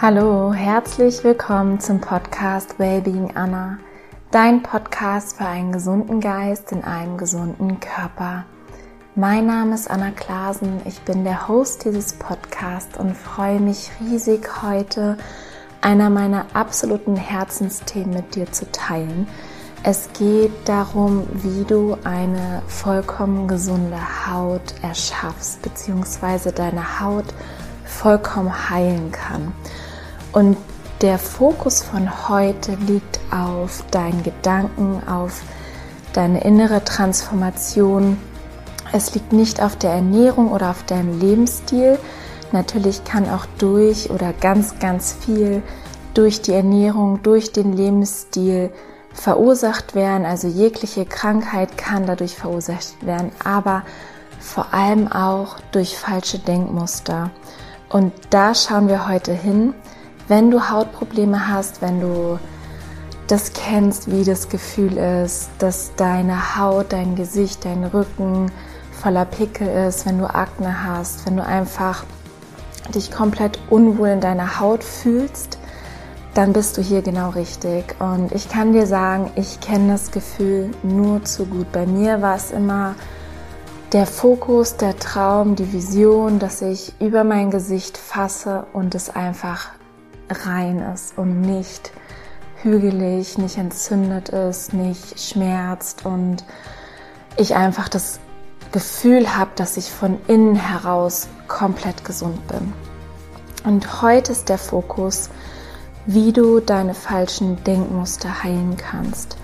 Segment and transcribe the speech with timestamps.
[0.00, 3.78] Hallo, herzlich willkommen zum Podcast Wellbeing Anna,
[4.30, 8.44] dein Podcast für einen gesunden Geist in einem gesunden Körper.
[9.16, 14.62] Mein Name ist Anna Klasen, ich bin der Host dieses Podcasts und freue mich riesig
[14.62, 15.18] heute
[15.80, 19.26] einer meiner absoluten Herzensthemen mit dir zu teilen.
[19.82, 27.26] Es geht darum, wie du eine vollkommen gesunde Haut erschaffst, beziehungsweise deine Haut
[27.84, 29.52] vollkommen heilen kann.
[30.32, 30.56] Und
[31.00, 35.42] der Fokus von heute liegt auf deinen Gedanken, auf
[36.12, 38.18] deine innere Transformation.
[38.92, 41.98] Es liegt nicht auf der Ernährung oder auf deinem Lebensstil.
[42.50, 45.62] Natürlich kann auch durch oder ganz, ganz viel
[46.14, 48.72] durch die Ernährung, durch den Lebensstil
[49.12, 50.26] verursacht werden.
[50.26, 53.82] Also jegliche Krankheit kann dadurch verursacht werden, aber
[54.40, 57.30] vor allem auch durch falsche Denkmuster.
[57.88, 59.74] Und da schauen wir heute hin
[60.28, 62.38] wenn du Hautprobleme hast, wenn du
[63.26, 68.50] das kennst, wie das Gefühl ist, dass deine Haut, dein Gesicht, dein Rücken
[68.90, 72.04] voller Pickel ist, wenn du Akne hast, wenn du einfach
[72.94, 75.58] dich komplett unwohl in deiner Haut fühlst,
[76.34, 77.96] dann bist du hier genau richtig.
[78.00, 81.70] Und ich kann dir sagen, ich kenne das Gefühl nur zu gut.
[81.72, 82.94] Bei mir war es immer
[83.92, 89.70] der Fokus, der Traum, die Vision, dass ich über mein Gesicht fasse und es einfach
[90.28, 91.92] rein ist und nicht
[92.62, 96.44] hügelig, nicht entzündet ist, nicht schmerzt und
[97.36, 98.20] ich einfach das
[98.72, 102.72] Gefühl habe, dass ich von innen heraus komplett gesund bin.
[103.64, 105.30] Und heute ist der Fokus,
[106.06, 109.36] wie du deine falschen Denkmuster heilen kannst.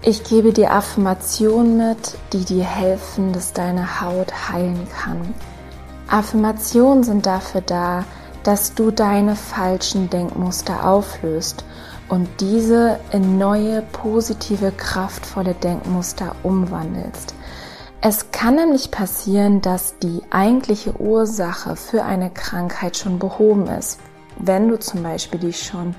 [0.00, 5.34] Ich gebe dir Affirmationen mit, die dir helfen, dass deine Haut heilen kann.
[6.08, 8.04] Affirmationen sind dafür da,
[8.42, 11.64] dass du deine falschen Denkmuster auflöst
[12.08, 17.34] und diese in neue, positive, kraftvolle Denkmuster umwandelst.
[18.00, 24.00] Es kann nämlich passieren, dass die eigentliche Ursache für eine Krankheit schon behoben ist.
[24.38, 25.94] Wenn du zum Beispiel dich schon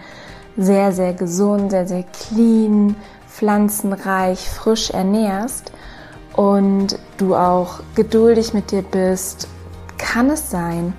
[0.58, 2.96] sehr, sehr gesund, sehr, sehr clean,
[3.30, 5.72] pflanzenreich, frisch ernährst
[6.36, 9.48] und du auch geduldig mit dir bist,
[9.98, 10.94] kann es sein,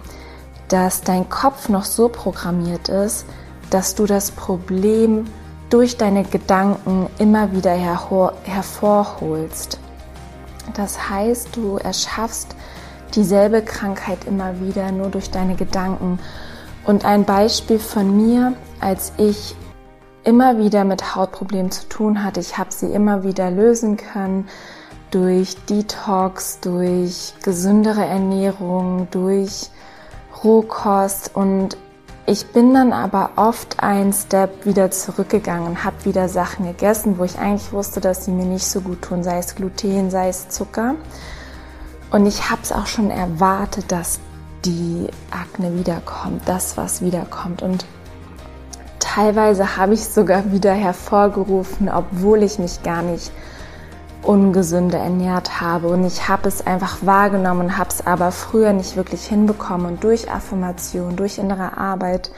[0.74, 3.26] dass dein Kopf noch so programmiert ist,
[3.70, 5.26] dass du das Problem
[5.70, 9.78] durch deine Gedanken immer wieder hervorholst.
[10.74, 12.56] Das heißt, du erschaffst
[13.14, 16.18] dieselbe Krankheit immer wieder nur durch deine Gedanken.
[16.84, 19.54] Und ein Beispiel von mir, als ich
[20.24, 24.48] immer wieder mit Hautproblemen zu tun hatte, ich habe sie immer wieder lösen können
[25.12, 29.70] durch Detox, durch gesündere Ernährung, durch
[30.42, 31.76] Rohkost und
[32.26, 37.38] ich bin dann aber oft ein Step wieder zurückgegangen habe wieder Sachen gegessen, wo ich
[37.38, 40.94] eigentlich wusste, dass sie mir nicht so gut tun, sei es Gluten, sei es Zucker.
[42.10, 44.20] Und ich habe es auch schon erwartet, dass
[44.64, 47.60] die Akne wiederkommt, das, was wiederkommt.
[47.60, 47.84] Und
[49.00, 53.30] teilweise habe ich sogar wieder hervorgerufen, obwohl ich mich gar nicht
[54.24, 55.88] ungesünder ernährt habe.
[55.88, 59.86] Und ich habe es einfach wahrgenommen habe es aber früher nicht wirklich hinbekommen.
[59.86, 62.30] Und durch Affirmation, durch innere Arbeit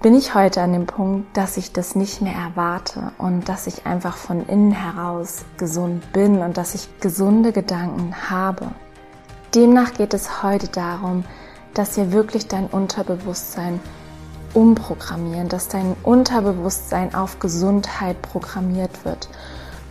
[0.00, 3.86] bin ich heute an dem Punkt, dass ich das nicht mehr erwarte und dass ich
[3.86, 8.68] einfach von innen heraus gesund bin und dass ich gesunde Gedanken habe.
[9.54, 11.24] Demnach geht es heute darum,
[11.74, 13.80] dass wir wirklich dein Unterbewusstsein
[14.54, 19.28] umprogrammieren, dass dein Unterbewusstsein auf Gesundheit programmiert wird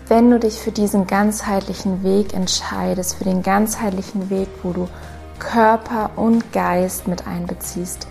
[0.08, 4.88] wenn du dich für diesen ganzheitlichen Weg entscheidest, für den ganzheitlichen Weg, wo du
[5.40, 8.08] Körper und Geist mit einbeziehst,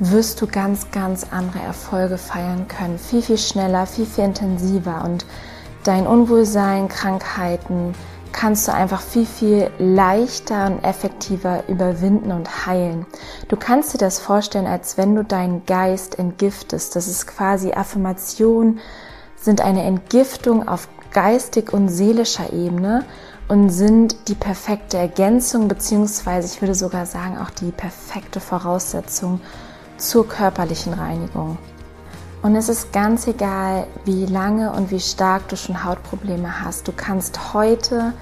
[0.00, 2.98] wirst du ganz, ganz andere Erfolge feiern können.
[2.98, 5.26] Viel, viel schneller, viel, viel intensiver und
[5.84, 7.94] dein Unwohlsein, Krankheiten
[8.32, 13.06] kannst du einfach viel, viel leichter und effektiver überwinden und heilen.
[13.48, 16.94] Du kannst dir das vorstellen, als wenn du deinen Geist entgiftest.
[16.94, 18.78] Das ist quasi Affirmation,
[19.36, 23.04] sind eine Entgiftung auf geistig und seelischer Ebene
[23.48, 29.40] und sind die perfekte Ergänzung beziehungsweise ich würde sogar sagen auch die perfekte Voraussetzung
[29.96, 31.58] zur körperlichen Reinigung.
[32.40, 36.86] Und es ist ganz egal, wie lange und wie stark du schon Hautprobleme hast.
[36.86, 38.12] Du kannst heute,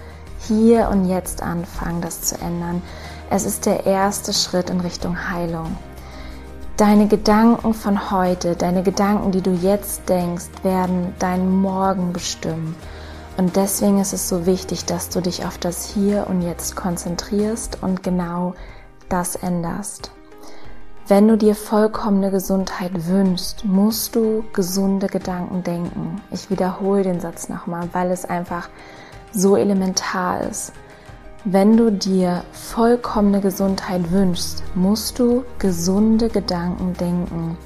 [0.41, 2.83] hier und jetzt anfangen, das zu ändern.
[3.29, 5.77] Es ist der erste Schritt in Richtung Heilung.
[6.77, 12.77] Deine Gedanken von heute, deine Gedanken, die du jetzt denkst, werden deinen Morgen bestimmen.
[13.39, 17.83] Und deswegen ist es so wichtig, dass du dich auf das Hier und Jetzt konzentrierst
[17.83, 18.53] und genau
[19.09, 20.11] das änderst.
[21.09, 26.21] Wenn du dir vollkommene Gesundheit wünschst, musst du gesunde Gedanken denken.
[26.31, 28.69] Ich wiederhole den Satz nochmal, weil es einfach
[29.33, 30.75] so elementar ist.
[31.49, 37.57] Wenn du dir vollkommene Gesundheit wünschst, musst du gesunde Gedanken denken.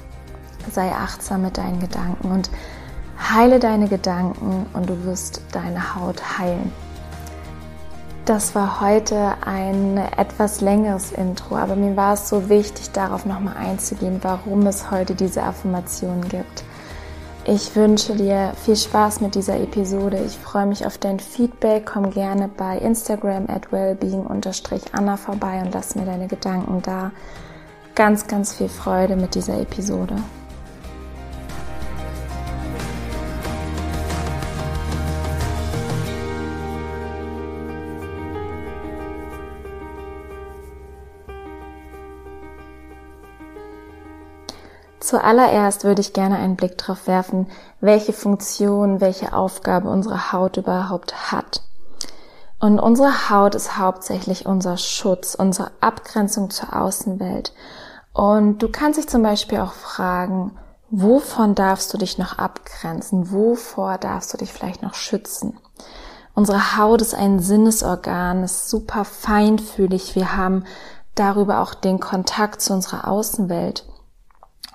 [0.71, 2.51] Sei achtsam mit deinen Gedanken und
[3.17, 6.71] heile deine Gedanken und du wirst deine Haut heilen.
[8.25, 13.57] Das war heute ein etwas längeres Intro, aber mir war es so wichtig, darauf nochmal
[13.57, 16.63] einzugehen, warum es heute diese Affirmation gibt.
[17.45, 20.23] Ich wünsche dir viel Spaß mit dieser Episode.
[20.23, 21.89] Ich freue mich auf dein Feedback.
[21.91, 27.11] Komm gerne bei Instagram at wellbeing-anna vorbei und lass mir deine Gedanken da.
[27.95, 30.17] Ganz, ganz viel Freude mit dieser Episode.
[45.11, 47.47] Zuallererst würde ich gerne einen Blick darauf werfen,
[47.81, 51.63] welche Funktion, welche Aufgabe unsere Haut überhaupt hat.
[52.61, 57.51] Und unsere Haut ist hauptsächlich unser Schutz, unsere Abgrenzung zur Außenwelt.
[58.13, 60.57] Und du kannst dich zum Beispiel auch fragen,
[60.89, 63.33] wovon darfst du dich noch abgrenzen?
[63.33, 65.57] Wovor darfst du dich vielleicht noch schützen?
[66.35, 70.15] Unsere Haut ist ein Sinnesorgan, ist super feinfühlig.
[70.15, 70.63] Wir haben
[71.15, 73.90] darüber auch den Kontakt zu unserer Außenwelt.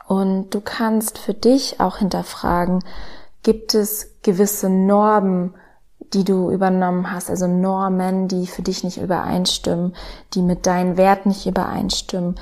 [0.07, 2.85] Und du kannst für dich auch hinterfragen,
[3.43, 5.55] gibt es gewisse Normen,
[6.13, 9.95] die du übernommen hast, also Normen, die für dich nicht übereinstimmen,
[10.35, 12.37] die mit deinen Werten nicht übereinstimmen,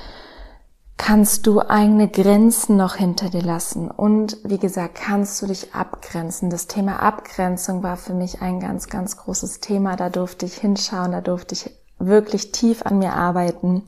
[0.97, 3.91] kannst du eigene Grenzen noch hinter dir lassen.
[3.91, 6.49] Und wie gesagt, kannst du dich abgrenzen.
[6.49, 9.95] Das Thema Abgrenzung war für mich ein ganz, ganz großes Thema.
[9.95, 13.83] Da durfte ich hinschauen, da durfte ich wirklich tief an mir arbeiten.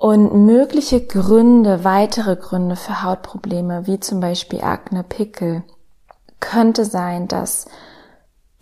[0.00, 5.62] Und mögliche Gründe, weitere Gründe für Hautprobleme, wie zum Beispiel Akne, Pickel,
[6.40, 7.66] könnte sein, dass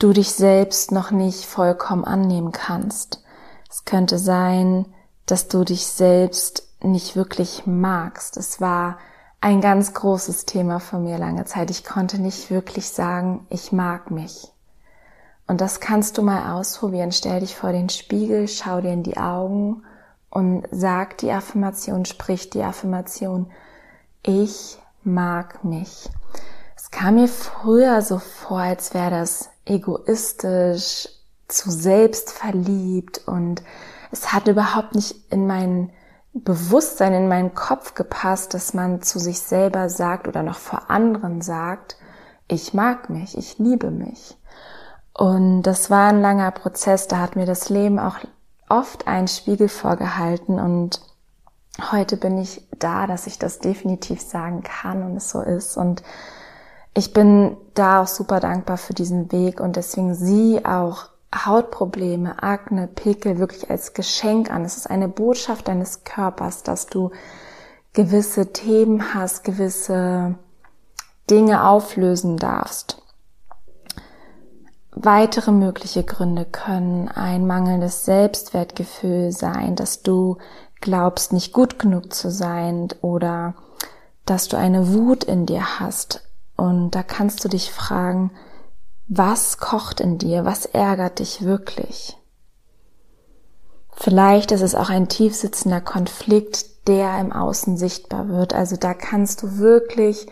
[0.01, 3.23] du dich selbst noch nicht vollkommen annehmen kannst.
[3.71, 4.87] Es könnte sein,
[5.27, 8.37] dass du dich selbst nicht wirklich magst.
[8.37, 8.99] Es war
[9.41, 11.71] ein ganz großes Thema von mir lange Zeit.
[11.71, 14.53] Ich konnte nicht wirklich sagen, ich mag mich.
[15.47, 17.13] Und das kannst du mal ausprobieren.
[17.13, 19.85] Stell dich vor den Spiegel, schau dir in die Augen
[20.31, 23.51] und sag die Affirmation, sprich die Affirmation,
[24.23, 26.11] ich mag mich.
[26.77, 31.09] Es kam mir früher so vor, als wäre das egoistisch,
[31.49, 33.63] zu selbst verliebt und
[34.11, 35.91] es hat überhaupt nicht in mein
[36.35, 41.41] Bewusstsein, in meinen Kopf gepasst, dass man zu sich selber sagt oder noch vor anderen
[41.41, 41.97] sagt,
[42.49, 44.37] ich mag mich, ich liebe mich.
[45.15, 48.17] Und das war ein langer Prozess, da hat mir das Leben auch
[48.69, 51.01] oft einen Spiegel vorgehalten und
[51.93, 56.03] heute bin ich da, dass ich das definitiv sagen kann und es so ist und
[56.95, 62.89] ich bin da auch super dankbar für diesen Weg und deswegen sieh auch Hautprobleme, Akne,
[62.89, 64.65] Pickel wirklich als Geschenk an.
[64.65, 67.11] Es ist eine Botschaft deines Körpers, dass du
[67.93, 70.37] gewisse Themen hast, gewisse
[71.31, 73.03] Dinge auflösen darfst.
[74.93, 80.39] Weitere mögliche Gründe können ein mangelndes Selbstwertgefühl sein, dass du
[80.81, 83.55] glaubst, nicht gut genug zu sein oder
[84.25, 86.23] dass du eine Wut in dir hast.
[86.57, 88.33] Und da kannst du dich fragen,
[89.09, 90.45] was kocht in dir?
[90.45, 92.17] Was ärgert dich wirklich?
[93.93, 98.55] Vielleicht ist es auch ein tiefsitzender Konflikt, der im Außen sichtbar wird.
[98.55, 100.27] Also da kannst du wirklich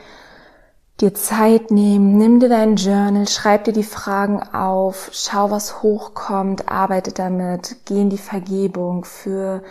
[1.00, 6.68] dir Zeit nehmen, nimm dir dein Journal, schreib dir die Fragen auf, schau, was hochkommt,
[6.68, 9.62] arbeite damit, geh in die Vergebung für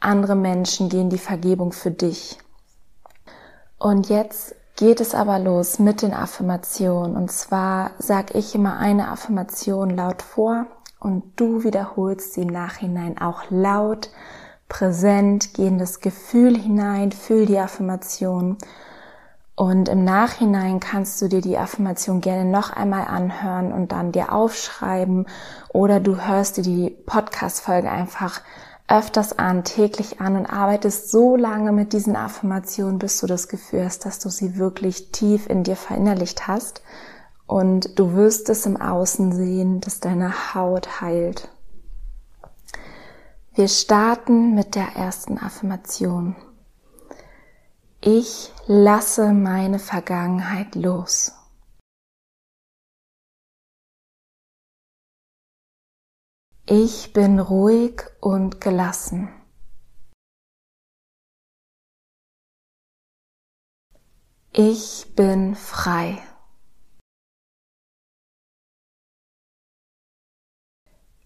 [0.00, 2.38] andere Menschen, geh in die Vergebung für dich.
[3.78, 7.14] Und jetzt geht es aber los mit den Affirmationen.
[7.14, 10.66] Und zwar sag ich immer eine Affirmation laut vor
[10.98, 14.10] und du wiederholst sie im Nachhinein auch laut,
[14.70, 18.56] präsent, geh in das Gefühl hinein, fühl die Affirmation
[19.60, 24.32] und im Nachhinein kannst du dir die Affirmation gerne noch einmal anhören und dann dir
[24.32, 25.26] aufschreiben
[25.68, 28.40] oder du hörst dir die Podcast-Folge einfach
[28.88, 33.84] öfters an, täglich an und arbeitest so lange mit diesen Affirmationen, bis du das Gefühl
[33.84, 36.80] hast, dass du sie wirklich tief in dir verinnerlicht hast.
[37.46, 41.50] Und du wirst es im Außen sehen, dass deine Haut heilt.
[43.52, 46.34] Wir starten mit der ersten Affirmation.
[48.02, 51.32] Ich lasse meine Vergangenheit los.
[56.64, 59.28] Ich bin ruhig und gelassen.
[64.54, 66.22] Ich bin frei.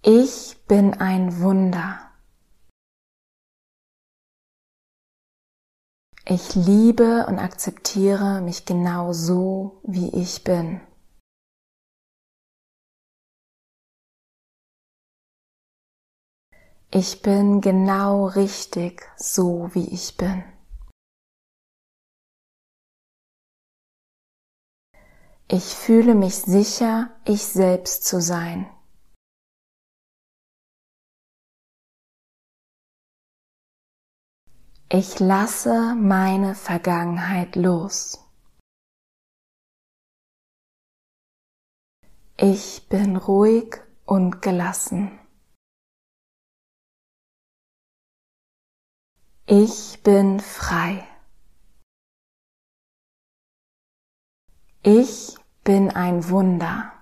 [0.03, 2.14] Ich bin ein Wunder.
[6.27, 10.81] Ich liebe und akzeptiere mich genau so, wie ich bin.
[16.91, 20.45] Ich bin genau richtig so, wie ich bin.
[25.49, 28.67] Ich fühle mich sicher, ich selbst zu sein.
[34.97, 38.25] Ich lasse meine Vergangenheit los.
[42.37, 43.75] Ich bin ruhig
[44.05, 45.19] und gelassen.
[49.47, 51.05] Ich bin frei.
[54.85, 55.35] Ich
[55.65, 56.94] bin ein Wunder.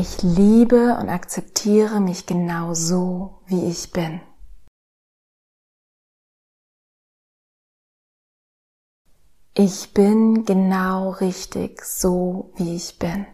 [0.00, 4.20] Ich liebe und akzeptiere mich genau so, wie ich bin.
[9.54, 13.26] Ich bin genau richtig so, wie ich bin.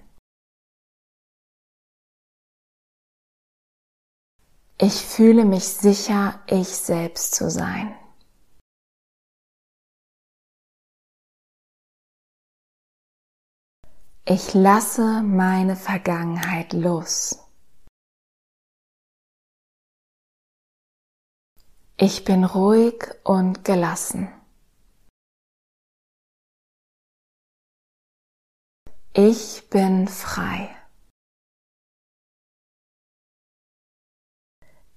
[4.78, 7.94] Ich fühle mich sicher, ich selbst zu sein.
[14.26, 17.38] Ich lasse meine Vergangenheit los.
[21.98, 24.32] Ich bin ruhig und gelassen.
[29.12, 30.74] Ich bin frei.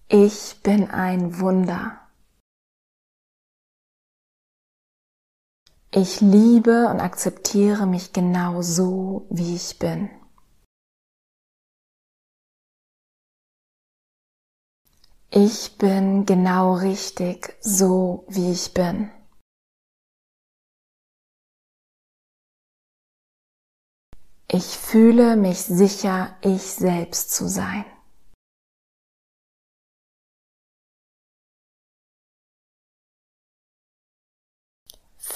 [0.08, 2.07] Ich bin ein Wunder.
[6.00, 10.12] Ich liebe und akzeptiere mich genau so, wie ich bin.
[15.32, 19.10] Ich bin genau richtig so, wie ich bin.
[24.52, 27.86] Ich fühle mich sicher, ich selbst zu sein.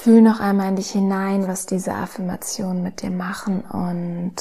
[0.03, 4.33] Fühl noch einmal in dich hinein, was diese Affirmationen mit dir machen und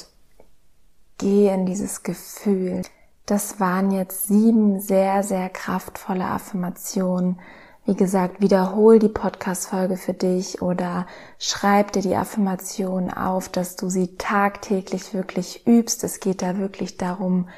[1.19, 2.81] geh in dieses Gefühl.
[3.27, 7.41] Das waren jetzt sieben sehr, sehr kraftvolle Affirmationen.
[7.85, 11.07] Wie gesagt, wiederhol die Podcast-Folge für dich oder
[11.39, 16.05] schreib dir die Affirmationen auf, dass du sie tagtäglich wirklich übst.
[16.05, 17.51] Es geht da wirklich darum,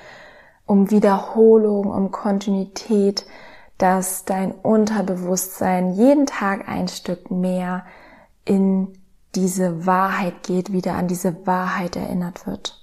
[0.66, 3.26] um Wiederholung, um Kontinuität,
[3.82, 7.84] dass dein Unterbewusstsein jeden Tag ein Stück mehr
[8.44, 8.92] in
[9.34, 12.80] diese Wahrheit geht, wieder an diese Wahrheit erinnert wird.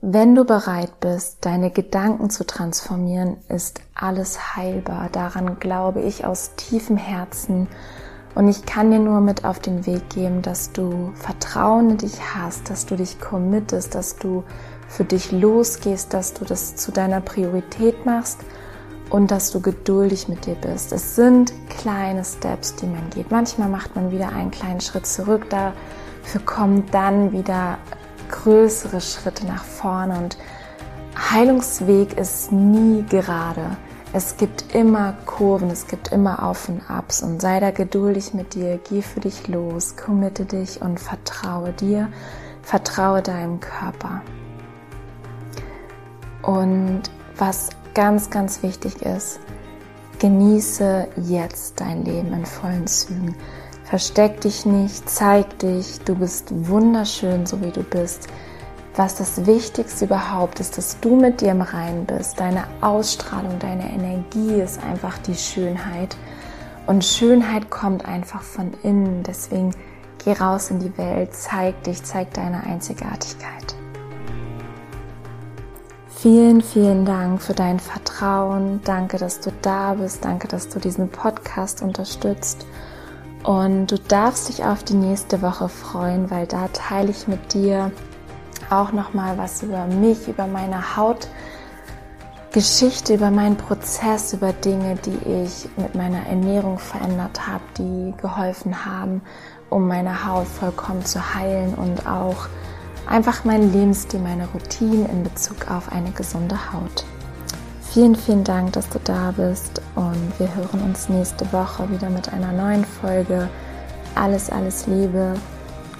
[0.00, 5.10] Wenn du bereit bist, deine Gedanken zu transformieren, ist alles heilbar.
[5.12, 7.68] Daran glaube ich aus tiefem Herzen.
[8.34, 12.34] Und ich kann dir nur mit auf den Weg geben, dass du Vertrauen in dich
[12.34, 14.42] hast, dass du dich committest, dass du
[14.88, 18.38] für dich losgehst, dass du das zu deiner Priorität machst
[19.10, 20.92] und dass du geduldig mit dir bist.
[20.92, 23.30] Es sind kleine Steps, die man geht.
[23.30, 27.78] Manchmal macht man wieder einen kleinen Schritt zurück, dafür kommen dann wieder
[28.30, 30.36] größere Schritte nach vorne und
[31.30, 33.76] Heilungsweg ist nie gerade.
[34.12, 38.54] Es gibt immer Kurven, es gibt immer Auf und Abs und sei da geduldig mit
[38.54, 42.08] dir, geh für dich los, committe dich und vertraue dir,
[42.62, 44.22] vertraue deinem Körper.
[46.42, 47.02] Und
[47.36, 49.40] was ganz, ganz wichtig ist,
[50.20, 53.34] genieße jetzt dein Leben in vollen Zügen.
[53.82, 58.28] Versteck dich nicht, zeig dich, du bist wunderschön, so wie du bist.
[58.94, 62.38] Was das Wichtigste überhaupt ist, dass du mit dir im Reinen bist.
[62.38, 66.16] Deine Ausstrahlung, deine Energie ist einfach die Schönheit.
[66.86, 69.24] Und Schönheit kommt einfach von innen.
[69.24, 69.74] Deswegen
[70.24, 73.77] geh raus in die Welt, zeig dich, zeig deine Einzigartigkeit.
[76.20, 78.80] Vielen, vielen Dank für dein Vertrauen.
[78.82, 80.24] Danke, dass du da bist.
[80.24, 82.66] Danke, dass du diesen Podcast unterstützt.
[83.44, 87.92] Und du darfst dich auf die nächste Woche freuen, weil da teile ich mit dir
[88.68, 95.44] auch noch mal was über mich, über meine Hautgeschichte, über meinen Prozess, über Dinge, die
[95.44, 99.22] ich mit meiner Ernährung verändert habe, die geholfen haben,
[99.70, 102.48] um meine Haut vollkommen zu heilen und auch
[103.08, 107.04] einfach mein Lebensstil, meine Routine in Bezug auf eine gesunde Haut.
[107.90, 112.32] Vielen, vielen Dank, dass du da bist und wir hören uns nächste Woche wieder mit
[112.32, 113.48] einer neuen Folge.
[114.14, 115.34] Alles, alles Liebe.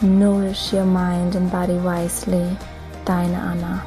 [0.01, 2.57] Nourish your mind and body wisely.
[3.05, 3.83] Deine Anna.